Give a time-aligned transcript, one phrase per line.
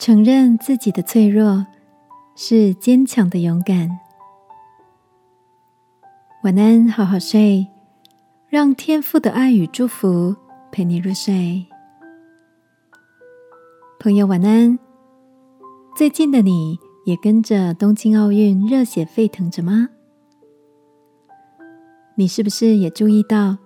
[0.00, 1.66] 承认自己的脆弱
[2.34, 4.00] 是坚强的勇敢。
[6.42, 7.66] 晚安，好好睡，
[8.48, 10.34] 让天父的爱与祝福
[10.72, 11.66] 陪你入睡。
[13.98, 14.78] 朋友，晚安。
[15.94, 19.90] 最近的你也跟着东京奥运热血沸腾着吗？
[22.14, 23.58] 你是不是也注意到，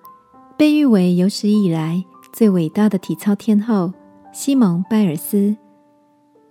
[0.59, 3.93] 被誉为有史以来最伟大的体操天后
[4.33, 5.57] 西蒙·拜尔斯？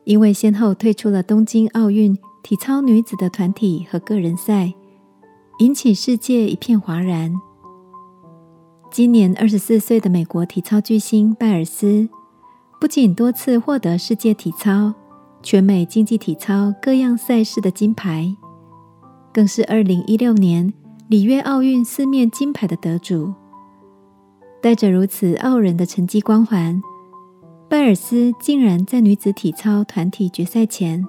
[0.05, 4.73] 因为先后退出了东京奥运体操女子的团体和个人赛，
[5.59, 7.33] 引起世界一片哗然。
[8.91, 12.09] 今年二十四岁的美国体操巨星拜尔斯，
[12.79, 14.93] 不仅多次获得世界体操、
[15.41, 18.35] 全美竞技体操各样赛事的金牌，
[19.33, 20.73] 更是二零一六年
[21.07, 23.33] 里约奥运四面金牌的得主。
[24.61, 26.81] 带着如此傲人的成绩光环。
[27.73, 31.03] 拜尔斯竟然在女子体操团体决赛前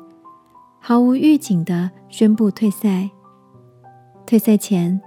[0.81, 3.11] 毫无预警的宣布退赛。
[4.25, 4.98] 退赛前，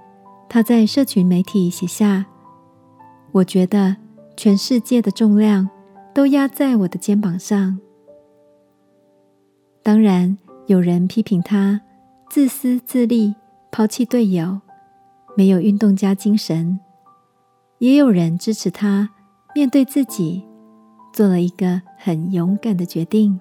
[0.48, 2.28] 他在社群媒体写下
[3.34, 3.98] ：“我觉得
[4.36, 5.68] 全世界的重量
[6.14, 7.80] 都压在我的肩膀上。”
[9.82, 11.82] 当然，有人批评他
[12.30, 13.34] 自私自利、
[13.72, 14.62] 抛弃队友、
[15.36, 16.78] 没有运动家精神；
[17.80, 19.10] 也有人支持他
[19.56, 20.47] 面对自己。
[21.18, 23.40] 做了一个很勇敢的决定。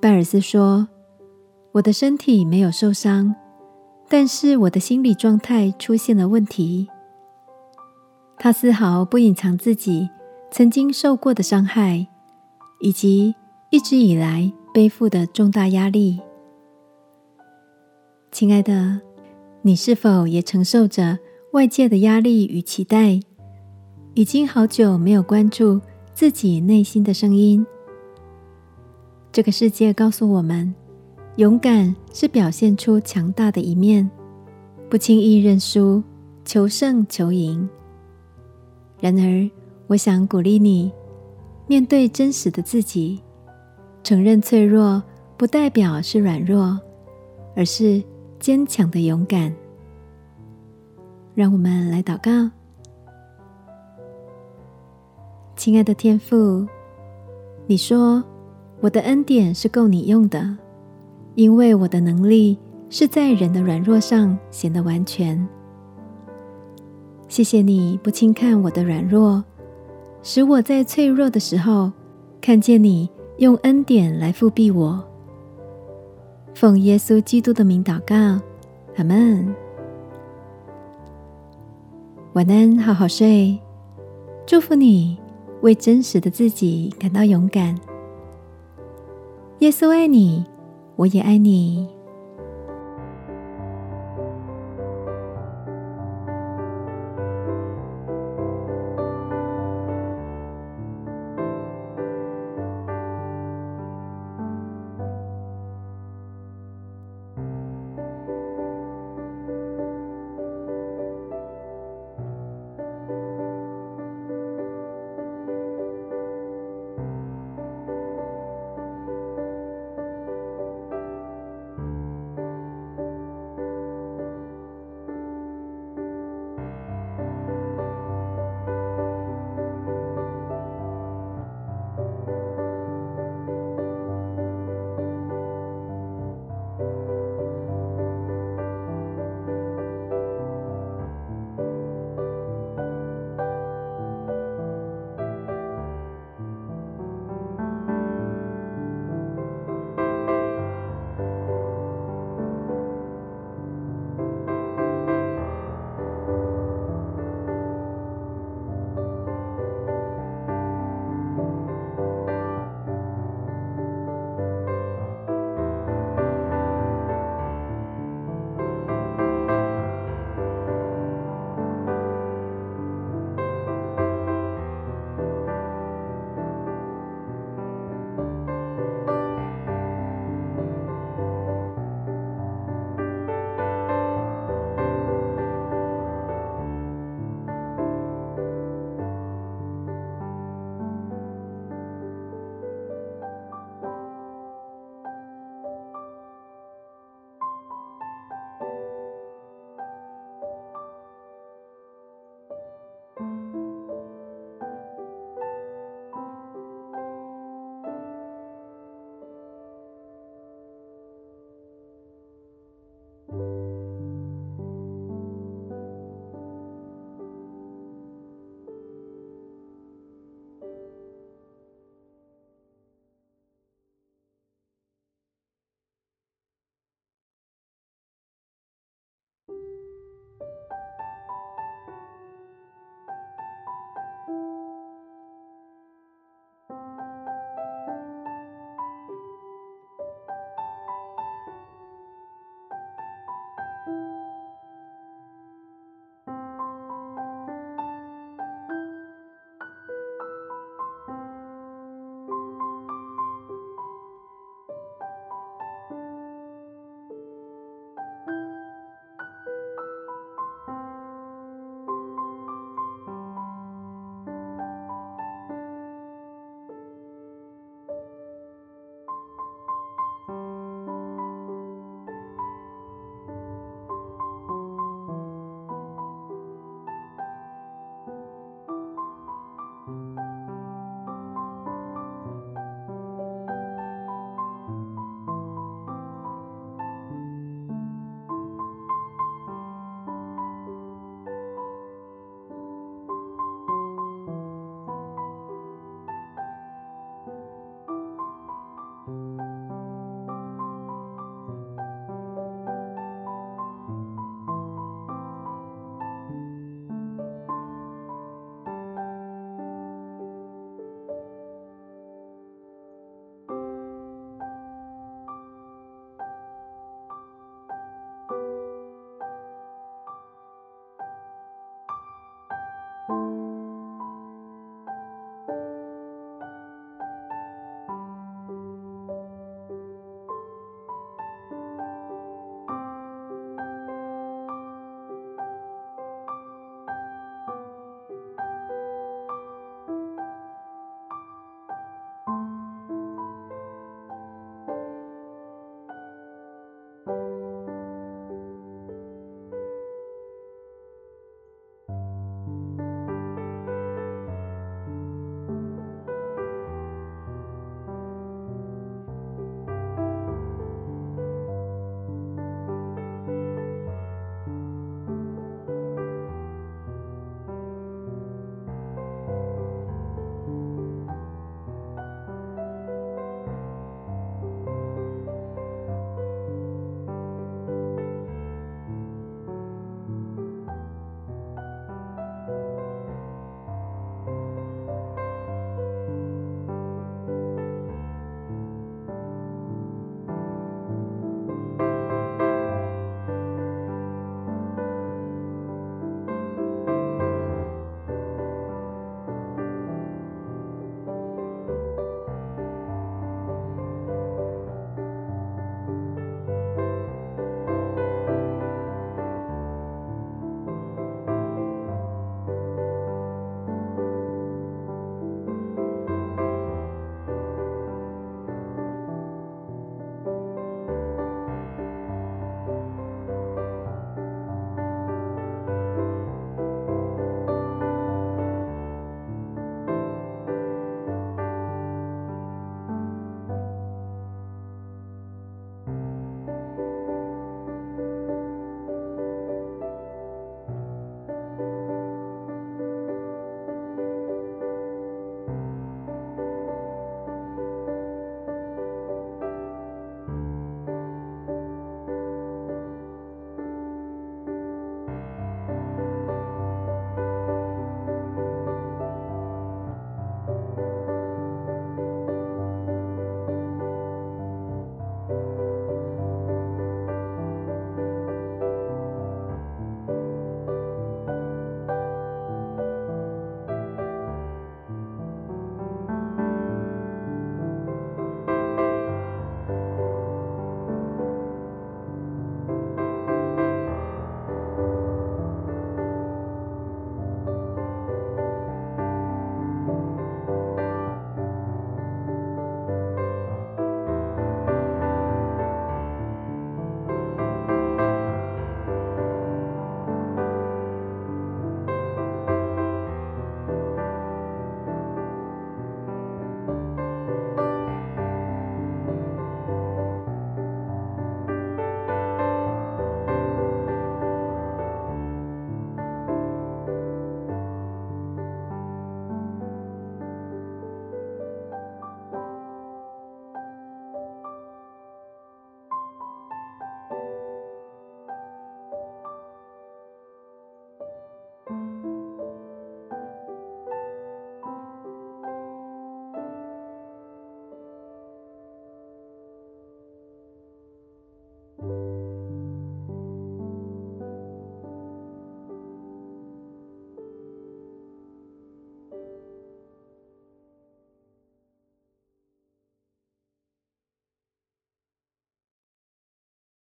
[0.00, 0.88] 拜尔斯说
[1.72, 3.34] ：“我的身体没有受伤，
[4.08, 6.88] 但是我的心理状态出现了问题。”
[8.40, 10.08] 他丝毫不隐藏自己
[10.50, 12.06] 曾经受过的伤害，
[12.80, 13.34] 以及
[13.68, 16.18] 一直以来背负的重大压力。
[18.32, 19.02] 亲爱的，
[19.60, 21.18] 你是否也承受着
[21.52, 23.20] 外界的压力与期待？
[24.18, 25.80] 已经好久没有关注
[26.12, 27.64] 自己内心的声音。
[29.30, 30.74] 这个世界告诉我们，
[31.36, 34.10] 勇敢是表现出强大的一面，
[34.90, 36.02] 不轻易认输，
[36.44, 37.68] 求胜求赢。
[38.98, 39.48] 然而，
[39.86, 40.90] 我想鼓励你，
[41.68, 43.22] 面对真实的自己，
[44.02, 45.00] 承认脆弱
[45.36, 46.76] 不代表是软弱，
[47.54, 48.02] 而是
[48.40, 49.54] 坚强的勇敢。
[51.36, 52.57] 让我们来祷告。
[55.58, 56.64] 亲爱的天父，
[57.66, 58.22] 你说
[58.80, 60.56] 我的恩典是够你用的，
[61.34, 62.56] 因为我的能力
[62.88, 65.36] 是在人的软弱上显得完全。
[67.26, 69.42] 谢谢你不轻看我的软弱，
[70.22, 71.90] 使我在脆弱的时候
[72.40, 75.04] 看见你用恩典来复庇我。
[76.54, 78.40] 奉耶稣基督的名祷告，
[78.96, 79.52] 阿门。
[82.34, 83.58] 晚安，好好睡，
[84.46, 85.18] 祝福你。
[85.62, 87.74] 为真实的自己感到勇敢。
[89.60, 90.44] 耶稣爱你，
[90.96, 91.97] 我也爱你。